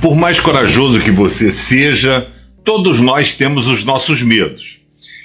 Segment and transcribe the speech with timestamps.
[0.00, 2.30] Por mais corajoso que você seja,
[2.62, 4.78] todos nós temos os nossos medos.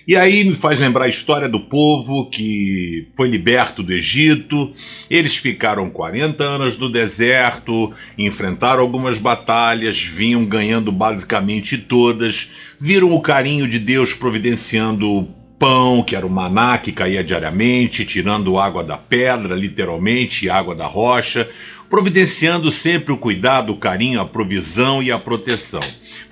[0.07, 4.73] E aí me faz lembrar a história do povo que foi liberto do Egito.
[5.09, 12.49] Eles ficaram 40 anos no deserto, enfrentaram algumas batalhas, vinham ganhando basicamente todas,
[12.79, 15.29] viram o carinho de Deus providenciando
[15.63, 20.85] pão, que era o maná que caía diariamente, tirando água da pedra, literalmente, água da
[20.85, 21.49] rocha,
[21.89, 25.79] providenciando sempre o cuidado, o carinho, a provisão e a proteção.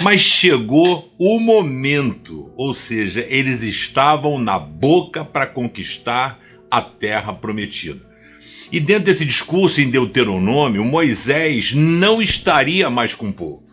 [0.02, 6.38] Mas chegou o momento, ou seja, eles estavam na boca para conquistar
[6.70, 8.06] a terra prometida.
[8.70, 13.64] E dentro desse discurso em Deuteronômio, Moisés não estaria mais com o povo.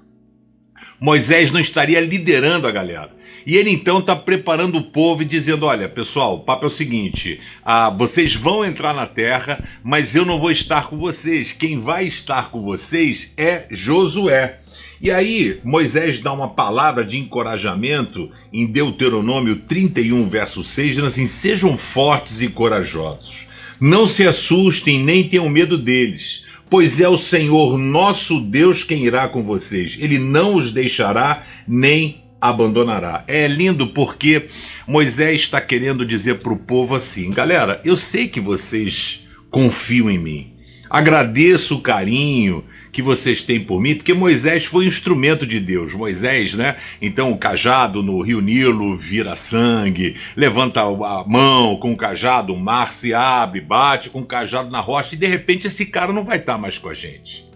[1.01, 3.18] Moisés não estaria liderando a galera.
[3.47, 6.71] E ele então está preparando o povo e dizendo: olha, pessoal, o papo é o
[6.71, 11.53] seguinte: ah, vocês vão entrar na terra, mas eu não vou estar com vocês.
[11.53, 14.61] Quem vai estar com vocês é Josué.
[15.01, 21.27] E aí, Moisés dá uma palavra de encorajamento em Deuteronômio 31, verso 6, dizendo assim:
[21.27, 23.47] Sejam fortes e corajosos.
[23.81, 29.29] Não se assustem nem tenham medo deles, pois é o Senhor nosso Deus quem irá
[29.29, 29.97] com vocês.
[30.01, 33.25] Ele não os deixará nem abandonará.
[33.27, 34.49] É lindo porque
[34.87, 40.19] Moisés está querendo dizer para o povo assim: galera, eu sei que vocês confiam em
[40.19, 40.53] mim.
[40.91, 45.93] Agradeço o carinho que vocês têm por mim, porque Moisés foi um instrumento de Deus.
[45.93, 46.77] Moisés, né?
[47.01, 52.59] Então o cajado no rio Nilo vira sangue, levanta a mão com o cajado, o
[52.59, 56.25] mar se abre, bate com o cajado na rocha e de repente esse cara não
[56.25, 57.48] vai estar mais com a gente.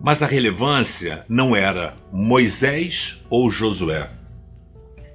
[0.00, 4.10] Mas a relevância não era Moisés ou Josué.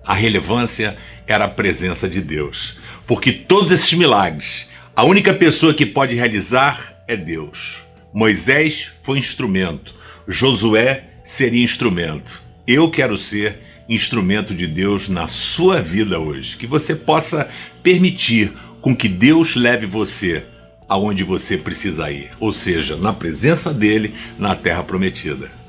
[0.04, 2.78] A relevância era a presença de Deus.
[3.06, 7.82] Porque todos esses milagres, a única pessoa que pode realizar é Deus.
[8.14, 9.96] Moisés foi instrumento,
[10.28, 12.42] Josué seria instrumento.
[12.68, 16.58] Eu quero ser instrumento de Deus na sua vida hoje.
[16.58, 17.50] Que você possa
[17.84, 20.46] permitir com que Deus leve você
[20.88, 25.61] aonde você precisa ir, ou seja, na presença dele na terra prometida.